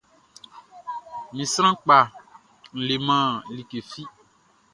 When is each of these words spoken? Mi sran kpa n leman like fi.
Mi 1.35 1.43
sran 1.53 1.75
kpa 1.83 1.99
n 2.09 2.11
leman 2.87 3.27
like 3.55 3.79
fi. 3.89 4.03